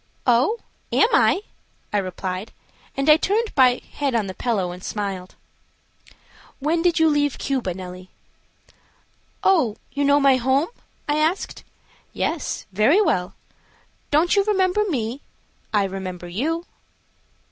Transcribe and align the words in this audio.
"Oh, 0.25 0.57
am 0.91 1.09
I?" 1.13 1.41
I 1.93 1.99
replied, 1.99 2.51
and 2.97 3.07
I 3.07 3.17
turned 3.17 3.53
my 3.55 3.79
head 3.91 4.15
on 4.15 4.25
the 4.25 4.33
pillow 4.33 4.71
and 4.71 4.83
smiled. 4.83 5.35
"When 6.57 6.81
did 6.81 6.97
you 6.97 7.07
leave 7.07 7.37
Cuba, 7.37 7.75
Nellie?" 7.75 8.09
"Oh, 9.43 9.75
you 9.91 10.03
know 10.03 10.19
my 10.19 10.37
home?" 10.37 10.69
I 11.07 11.17
asked. 11.19 11.63
"Yes, 12.13 12.65
very 12.73 12.99
well. 12.99 13.35
Don't 14.09 14.35
you 14.35 14.43
remember 14.43 14.83
me? 14.89 15.21
I 15.71 15.83
remember 15.83 16.27
you." 16.27 16.65